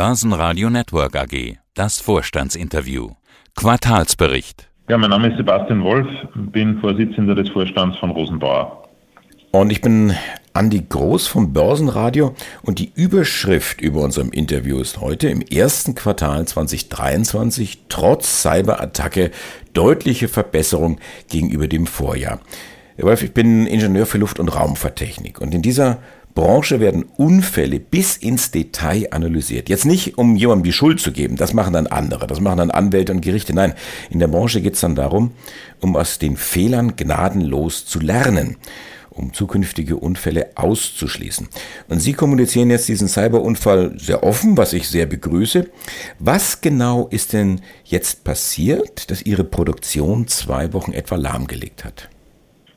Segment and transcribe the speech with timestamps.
[0.00, 1.58] Börsenradio Network AG.
[1.74, 3.10] Das Vorstandsinterview.
[3.54, 4.66] Quartalsbericht.
[4.88, 8.88] Ja, mein Name ist Sebastian Wolf, bin Vorsitzender des Vorstands von Rosenbauer.
[9.50, 10.14] Und ich bin
[10.54, 16.48] Andi Groß vom Börsenradio und die Überschrift über unserem Interview ist heute im ersten Quartal
[16.48, 19.32] 2023 trotz Cyberattacke
[19.74, 20.98] deutliche Verbesserung
[21.28, 22.40] gegenüber dem Vorjahr.
[22.96, 25.98] Herr Wolf, ich bin Ingenieur für Luft- und Raumfahrttechnik und in dieser
[26.34, 29.68] Branche werden Unfälle bis ins Detail analysiert.
[29.68, 32.70] Jetzt nicht, um jemandem die Schuld zu geben, das machen dann andere, das machen dann
[32.70, 33.54] Anwälte und Gerichte.
[33.54, 33.74] Nein,
[34.10, 35.32] in der Branche geht es dann darum,
[35.80, 38.56] um aus den Fehlern gnadenlos zu lernen
[39.10, 41.48] um zukünftige Unfälle auszuschließen.
[41.88, 45.68] Und Sie kommunizieren jetzt diesen Cyberunfall sehr offen, was ich sehr begrüße.
[46.18, 52.08] Was genau ist denn jetzt passiert, dass Ihre Produktion zwei Wochen etwa lahmgelegt hat?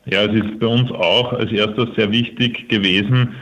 [0.06, 3.34] Ja, es ist bei uns auch als erstes sehr wichtig gewesen,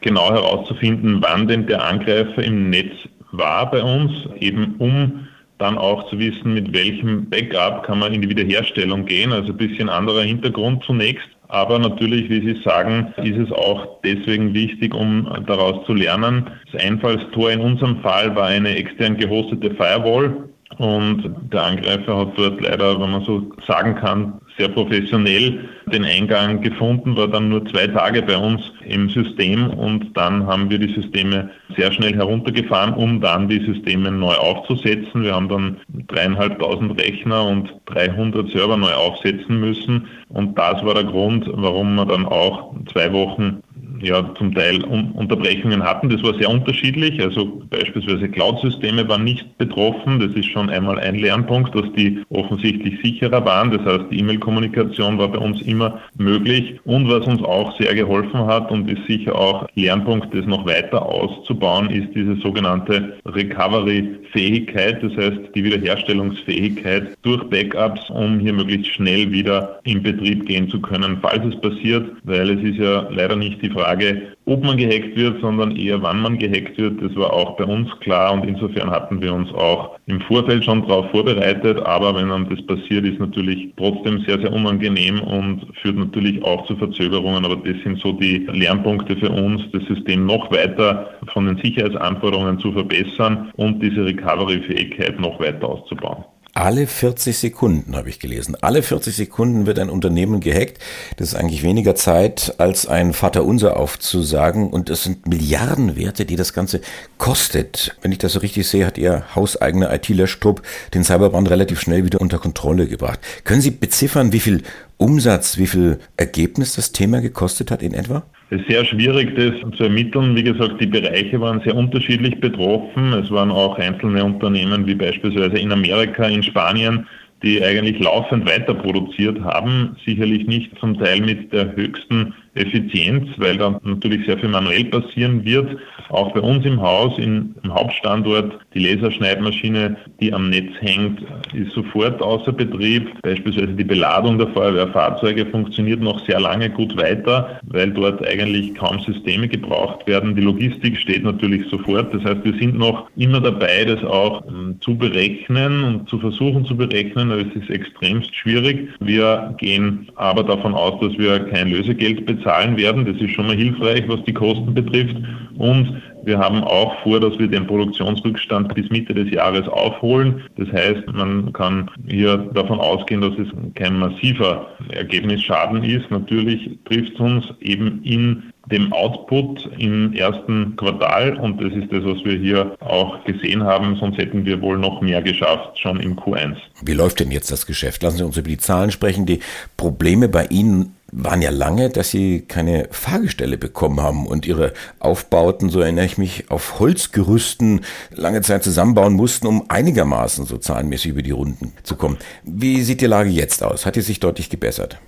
[0.00, 2.92] genau herauszufinden, wann denn der Angreifer im Netz
[3.32, 5.26] war bei uns, eben um
[5.58, 9.32] dann auch zu wissen, mit welchem Backup kann man in die Wiederherstellung gehen.
[9.32, 11.28] Also ein bisschen anderer Hintergrund zunächst.
[11.48, 16.48] Aber natürlich, wie Sie sagen, ist es auch deswegen wichtig, um daraus zu lernen.
[16.70, 20.48] Das Einfallstor in unserem Fall war eine extern gehostete Firewall.
[20.76, 26.60] Und der Angreifer hat dort leider, wenn man so sagen kann, sehr professionell den Eingang
[26.60, 30.92] gefunden, war dann nur zwei Tage bei uns im System und dann haben wir die
[30.92, 35.22] Systeme sehr schnell heruntergefahren, um dann die Systeme neu aufzusetzen.
[35.22, 35.76] Wir haben dann
[36.08, 42.06] dreieinhalbtausend Rechner und 300 Server neu aufsetzen müssen und das war der Grund, warum wir
[42.06, 43.62] dann auch zwei Wochen
[44.00, 46.08] ja zum Teil Unterbrechungen hatten.
[46.08, 47.20] Das war sehr unterschiedlich.
[47.22, 50.20] Also beispielsweise Cloud-Systeme waren nicht betroffen.
[50.20, 53.70] Das ist schon einmal ein Lernpunkt, dass die offensichtlich sicherer waren.
[53.70, 56.78] Das heißt, die E-Mail-Kommunikation war bei uns immer möglich.
[56.84, 61.04] Und was uns auch sehr geholfen hat und ist sicher auch Lernpunkt, das noch weiter
[61.04, 65.02] auszubauen, ist diese sogenannte Recovery-Fähigkeit.
[65.02, 70.80] Das heißt, die Wiederherstellungsfähigkeit durch Backups, um hier möglichst schnell wieder in Betrieb gehen zu
[70.80, 74.76] können, falls es passiert, weil es ist ja leider nicht die Frage, Frage, ob man
[74.76, 77.02] gehackt wird, sondern eher wann man gehackt wird.
[77.02, 80.86] Das war auch bei uns klar und insofern hatten wir uns auch im Vorfeld schon
[80.86, 81.78] darauf vorbereitet.
[81.86, 86.66] Aber wenn dann das passiert, ist natürlich trotzdem sehr, sehr unangenehm und führt natürlich auch
[86.66, 87.46] zu Verzögerungen.
[87.46, 92.58] Aber das sind so die Lernpunkte für uns, das System noch weiter von den Sicherheitsanforderungen
[92.58, 96.24] zu verbessern und diese Recovery-Fähigkeit noch weiter auszubauen.
[96.58, 98.56] Alle 40 Sekunden habe ich gelesen.
[98.60, 100.78] Alle 40 Sekunden wird ein Unternehmen gehackt.
[101.16, 104.68] Das ist eigentlich weniger Zeit, als ein Vaterunser aufzusagen.
[104.68, 106.80] Und es sind Milliardenwerte, die das Ganze
[107.16, 107.96] kostet.
[108.02, 110.62] Wenn ich das so richtig sehe, hat Ihr hauseigener IT-Löschtrupp
[110.94, 113.20] den Cyberbrand relativ schnell wieder unter Kontrolle gebracht.
[113.44, 114.64] Können Sie beziffern, wie viel
[114.96, 118.24] Umsatz, wie viel Ergebnis das Thema gekostet hat in etwa?
[118.50, 120.34] Es ist sehr schwierig, das zu ermitteln.
[120.34, 123.12] Wie gesagt, die Bereiche waren sehr unterschiedlich betroffen.
[123.12, 127.06] Es waren auch einzelne Unternehmen, wie beispielsweise in Amerika, in Spanien,
[127.42, 129.96] die eigentlich laufend weiter produziert haben.
[130.06, 135.44] Sicherlich nicht zum Teil mit der höchsten Effizienz, weil da natürlich sehr viel manuell passieren
[135.44, 135.76] wird.
[136.10, 141.20] Auch bei uns im Haus, im Hauptstandort, die Laserschneidmaschine, die am Netz hängt,
[141.54, 143.10] ist sofort außer Betrieb.
[143.22, 149.00] Beispielsweise die Beladung der Feuerwehrfahrzeuge funktioniert noch sehr lange gut weiter, weil dort eigentlich kaum
[149.00, 150.34] Systeme gebraucht werden.
[150.34, 152.12] Die Logistik steht natürlich sofort.
[152.14, 156.64] Das heißt, wir sind noch immer dabei, das auch ähm, zu berechnen und zu versuchen
[156.64, 157.30] zu berechnen.
[157.30, 158.88] Es ist extremst schwierig.
[159.00, 163.04] Wir gehen aber davon aus, dass wir kein Lösegeld bezahlen zahlen werden.
[163.04, 165.16] Das ist schon mal hilfreich, was die Kosten betrifft.
[165.58, 170.42] Und wir haben auch vor, dass wir den Produktionsrückstand bis Mitte des Jahres aufholen.
[170.56, 176.10] Das heißt, man kann hier davon ausgehen, dass es kein massiver Ergebnisschaden ist.
[176.10, 182.04] Natürlich trifft es uns eben in dem Output im ersten Quartal und das ist das,
[182.04, 186.16] was wir hier auch gesehen haben, sonst hätten wir wohl noch mehr geschafft, schon im
[186.16, 186.56] Q1.
[186.84, 188.02] Wie läuft denn jetzt das Geschäft?
[188.02, 189.24] Lassen Sie uns über die Zahlen sprechen.
[189.24, 189.40] Die
[189.78, 195.70] Probleme bei Ihnen waren ja lange, dass sie keine Fahrgestelle bekommen haben und ihre Aufbauten,
[195.70, 197.80] so erinnere ich mich, auf Holzgerüsten
[198.14, 202.18] lange Zeit zusammenbauen mussten, um einigermaßen so zahlenmäßig über die Runden zu kommen.
[202.44, 203.86] Wie sieht die Lage jetzt aus?
[203.86, 204.98] Hat die sich deutlich gebessert?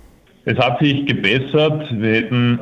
[0.45, 1.87] Es hat sich gebessert.
[1.91, 2.59] Wir hätten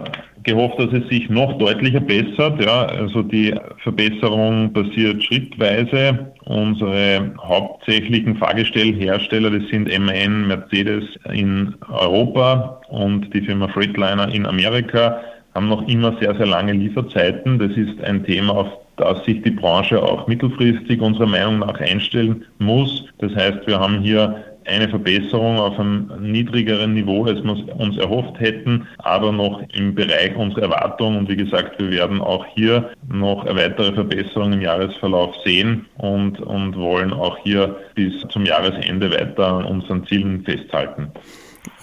[0.50, 2.64] gehofft, dass es sich noch deutlicher bessert.
[2.64, 3.54] Ja, also die
[3.84, 6.32] Verbesserung passiert schrittweise.
[6.46, 15.22] Unsere hauptsächlichen Fahrgestellhersteller, das sind MAN, Mercedes in Europa und die Firma Freightliner in Amerika,
[15.54, 17.60] haben noch immer sehr, sehr lange Lieferzeiten.
[17.60, 18.68] Das ist ein Thema, auf
[18.98, 23.06] das sich die Branche auch mittelfristig unserer Meinung nach einstellen muss.
[23.20, 28.40] Das heißt, wir haben hier eine Verbesserung auf einem niedrigeren Niveau, als wir uns erhofft
[28.40, 31.20] hätten, aber noch im Bereich unserer Erwartungen.
[31.20, 36.78] Und wie gesagt, wir werden auch hier noch weitere Verbesserungen im Jahresverlauf sehen und, und
[36.78, 41.12] wollen auch hier bis zum Jahresende weiter an unseren Zielen festhalten.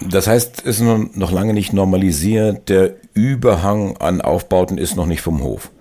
[0.01, 5.21] Das heißt, es ist noch lange nicht normalisiert, der Überhang an Aufbauten ist noch nicht
[5.21, 5.71] vom Hof.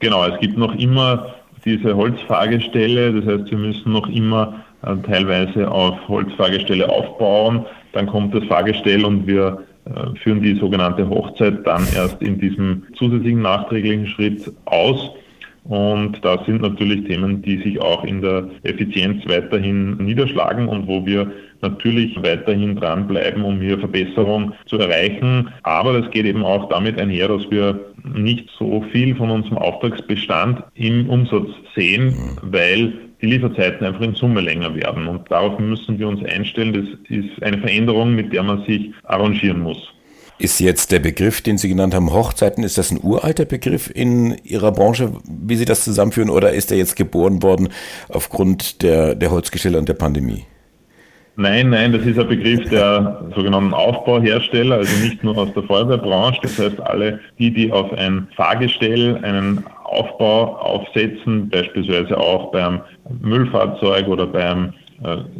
[0.00, 5.70] Genau, es gibt noch immer diese Holzfahrgestelle, das heißt, wir müssen noch immer äh, teilweise
[5.70, 11.86] auf Holzfahrgestelle aufbauen, dann kommt das Fahrgestell und wir äh, führen die sogenannte Hochzeit dann
[11.94, 15.10] erst in diesem zusätzlichen nachträglichen Schritt aus.
[15.64, 21.06] Und das sind natürlich Themen, die sich auch in der Effizienz weiterhin niederschlagen und wo
[21.06, 21.32] wir
[21.62, 25.48] natürlich weiterhin dranbleiben, um hier Verbesserung zu erreichen.
[25.62, 30.62] Aber das geht eben auch damit einher, dass wir nicht so viel von unserem Auftragsbestand
[30.74, 35.06] im Umsatz sehen, weil die Lieferzeiten einfach in Summe länger werden.
[35.06, 36.74] Und darauf müssen wir uns einstellen.
[36.74, 39.94] Das ist eine Veränderung, mit der man sich arrangieren muss.
[40.38, 44.36] Ist jetzt der Begriff, den Sie genannt haben, Hochzeiten, ist das ein uralter Begriff in
[44.42, 47.68] Ihrer Branche, wie Sie das zusammenführen, oder ist er jetzt geboren worden
[48.08, 50.44] aufgrund der, der Holzgestelle und der Pandemie?
[51.36, 56.40] Nein, nein, das ist ein Begriff der sogenannten Aufbauhersteller, also nicht nur aus der Feuerwehrbranche.
[56.42, 62.80] Das heißt, alle die, die auf ein Fahrgestell einen Aufbau aufsetzen, beispielsweise auch beim
[63.20, 64.72] Müllfahrzeug oder beim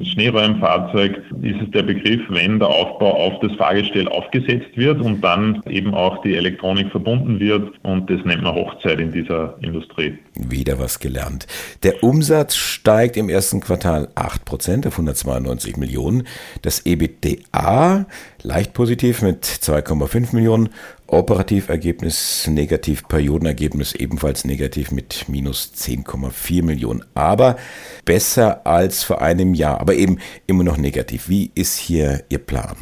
[0.02, 5.62] Schneeräumfahrzeug ist es der Begriff, wenn der Aufbau auf das Fahrgestell aufgesetzt wird und dann
[5.68, 10.18] eben auch die Elektronik verbunden wird und das nennt man Hochzeit in dieser Industrie.
[10.34, 11.46] Wieder was gelernt.
[11.82, 16.26] Der Umsatz steigt im ersten Quartal 8% auf 192 Millionen.
[16.62, 18.06] Das EBITDA
[18.42, 20.68] leicht positiv mit 2,5 Millionen
[21.14, 27.04] Operativergebnis negativ, Periodenergebnis ebenfalls negativ mit minus 10,4 Millionen.
[27.14, 27.56] Aber
[28.04, 31.28] besser als vor einem Jahr, aber eben immer noch negativ.
[31.28, 32.76] Wie ist hier Ihr Plan?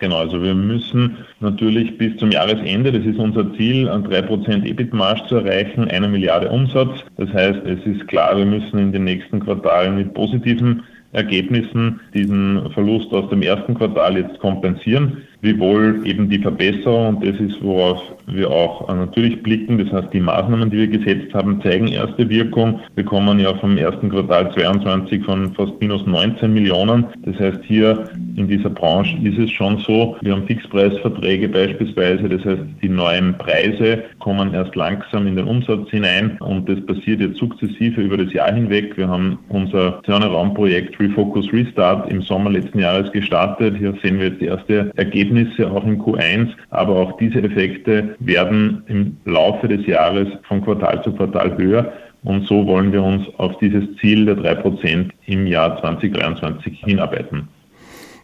[0.00, 5.22] Genau, also wir müssen natürlich bis zum Jahresende, das ist unser Ziel, an 3% EBIT-Marge
[5.28, 7.04] zu erreichen, eine Milliarde Umsatz.
[7.16, 10.82] Das heißt, es ist klar, wir müssen in den nächsten Quartalen mit positiven
[11.12, 17.38] Ergebnissen diesen Verlust aus dem ersten Quartal jetzt kompensieren wiewohl eben die Verbesserung, und das
[17.40, 21.88] ist, worauf wir auch natürlich blicken, das heißt, die Maßnahmen, die wir gesetzt haben, zeigen
[21.88, 22.80] erste Wirkung.
[22.94, 27.06] Wir kommen ja vom ersten Quartal 22 von fast minus 19 Millionen.
[27.24, 28.04] Das heißt, hier
[28.36, 33.36] in dieser Branche ist es schon so, wir haben Fixpreisverträge beispielsweise, das heißt, die neuen
[33.36, 38.32] Preise kommen erst langsam in den Umsatz hinein und das passiert jetzt sukzessive über das
[38.32, 38.96] Jahr hinweg.
[38.96, 43.76] Wir haben unser Turnaround-Projekt Refocus Restart im Sommer letzten Jahres gestartet.
[43.76, 48.84] Hier sehen wir jetzt erste Ergebnisse Ergebnisse auch in Q1, aber auch diese Effekte werden
[48.88, 51.92] im Laufe des Jahres von Quartal zu Quartal höher.
[52.24, 57.48] Und so wollen wir uns auf dieses Ziel der 3% im Jahr 2023 hinarbeiten.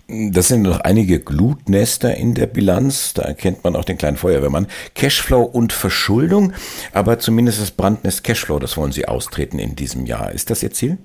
[0.07, 3.13] Das sind noch einige Glutnester in der Bilanz.
[3.13, 4.67] Da erkennt man auch den kleinen Feuerwehrmann.
[4.95, 6.53] Cashflow und Verschuldung.
[6.95, 10.33] Aber zumindest das Brandnest Cashflow, das wollen Sie austreten in diesem Jahr.
[10.33, 10.99] Ist das Ihr Ziel?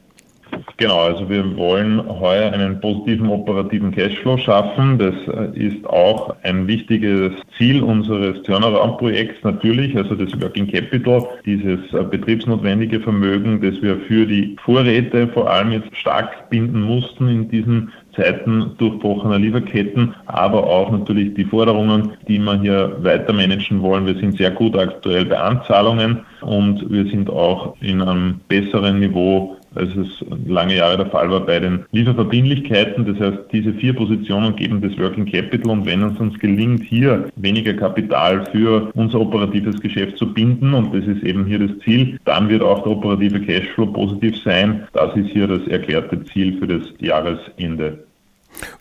[0.77, 4.97] Genau, also wir wollen heuer einen positiven operativen Cashflow schaffen.
[4.97, 11.79] Das äh, ist auch ein wichtiges Ziel unseres Turnaround-Projekts natürlich, also das Working Capital, dieses
[11.93, 17.47] äh, betriebsnotwendige Vermögen, das wir für die Vorräte vor allem jetzt stark binden mussten in
[17.49, 24.05] diesen Zeiten durchbrochener Lieferketten, aber auch natürlich die Forderungen, die wir hier weiter managen wollen.
[24.05, 29.57] Wir sind sehr gut aktuell bei Anzahlungen und wir sind auch in einem besseren Niveau
[29.75, 33.05] als es lange Jahre der Fall war bei den Lieferverbindlichkeiten.
[33.05, 37.29] Das heißt, diese vier Positionen geben das Working Capital und wenn es uns gelingt, hier
[37.35, 42.19] weniger Kapital für unser operatives Geschäft zu binden und das ist eben hier das Ziel,
[42.25, 44.87] dann wird auch der operative Cashflow positiv sein.
[44.93, 48.05] Das ist hier das erklärte Ziel für das Jahresende.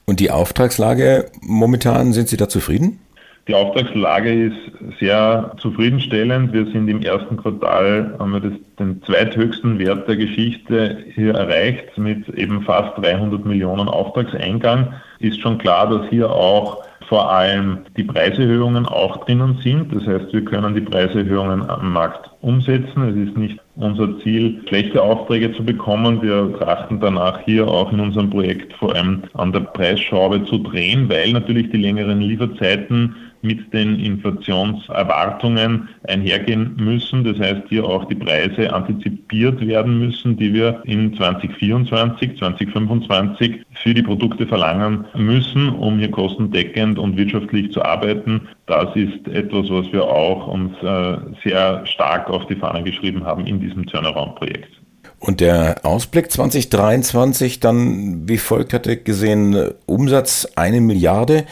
[0.05, 2.99] Und die Auftragslage momentan, sind Sie da zufrieden?
[3.49, 6.53] Die Auftragslage ist sehr zufriedenstellend.
[6.53, 11.99] Wir sind im ersten Quartal, haben wir das, den zweithöchsten Wert der Geschichte hier erreicht
[11.99, 14.95] mit eben fast 300 Millionen Auftragseingang.
[15.19, 19.93] Ist schon klar, dass hier auch vor allem die Preiserhöhungen auch drinnen sind.
[19.93, 23.03] Das heißt, wir können die Preiserhöhungen am Markt umsetzen.
[23.03, 26.23] Es ist nicht unser Ziel, schlechte Aufträge zu bekommen.
[26.23, 31.09] Wir trachten danach hier auch in unserem Projekt vor allem an der Preisschraube zu drehen,
[31.09, 37.25] weil natürlich die längeren Lieferzeiten mit den Inflationserwartungen einhergehen müssen.
[37.25, 43.95] Das heißt, hier auch die Preise antizipiert werden müssen, die wir in 2024, 2025 für
[43.95, 48.49] die Produkte verlangen müssen, um hier kostendeckend und wirtschaftlich zu arbeiten.
[48.67, 53.47] Das ist etwas, was wir auch uns äh, sehr stark auf die Fahne geschrieben haben
[53.47, 54.82] in diesem Turnaround-Projekt.
[55.23, 61.45] Und der Ausblick 2023 dann wie folgt hatte gesehen, Umsatz eine Milliarde.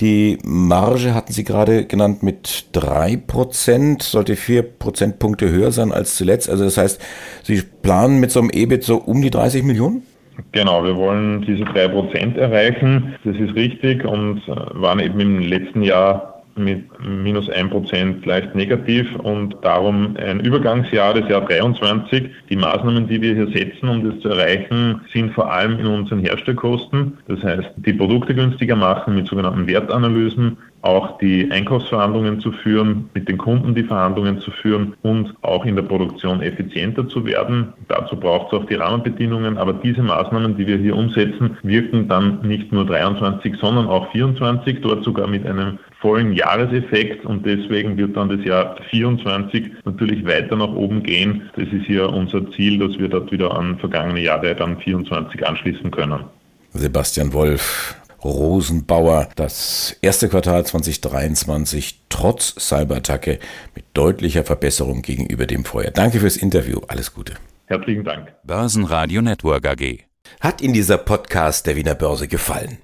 [0.00, 6.16] Die Marge hatten Sie gerade genannt mit drei Prozent, sollte vier Prozentpunkte höher sein als
[6.16, 6.48] zuletzt.
[6.48, 7.02] Also das heißt,
[7.42, 10.04] Sie planen mit so einem EBIT so um die 30 Millionen?
[10.52, 13.14] Genau, wir wollen diese drei Prozent erreichen.
[13.24, 19.56] Das ist richtig und waren eben im letzten Jahr mit minus 1% leicht negativ und
[19.62, 22.30] darum ein Übergangsjahr, das Jahr 23.
[22.50, 26.20] Die Maßnahmen, die wir hier setzen, um das zu erreichen, sind vor allem in unseren
[26.20, 27.18] Herstellkosten.
[27.28, 30.56] Das heißt, die Produkte günstiger machen mit sogenannten Wertanalysen,
[30.88, 35.76] auch die Einkaufsverhandlungen zu führen, mit den Kunden die Verhandlungen zu führen und auch in
[35.76, 37.74] der Produktion effizienter zu werden.
[37.88, 42.40] Dazu braucht es auch die Rahmenbedingungen, aber diese Maßnahmen, die wir hier umsetzen, wirken dann
[42.40, 48.16] nicht nur 23, sondern auch 24, dort sogar mit einem vollen Jahreseffekt und deswegen wird
[48.16, 51.50] dann das Jahr 24 natürlich weiter nach oben gehen.
[51.56, 55.90] Das ist hier unser Ziel, dass wir dort wieder an vergangene Jahre dann 24 anschließen
[55.90, 56.24] können.
[56.70, 63.38] Sebastian Wolf, Rosenbauer, das erste Quartal 2023 trotz Cyberattacke
[63.74, 65.92] mit deutlicher Verbesserung gegenüber dem Vorjahr.
[65.92, 66.80] Danke fürs Interview.
[66.88, 67.34] Alles Gute.
[67.66, 68.32] Herzlichen Dank.
[68.44, 69.98] Börsenradio Network AG.
[70.40, 72.78] Hat Ihnen dieser Podcast der Wiener Börse gefallen?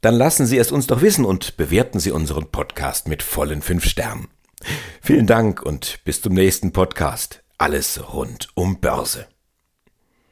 [0.00, 3.84] Dann lassen Sie es uns doch wissen und bewerten Sie unseren Podcast mit vollen fünf
[3.86, 4.28] Sternen.
[5.00, 7.42] Vielen Dank und bis zum nächsten Podcast.
[7.58, 9.26] Alles rund um Börse.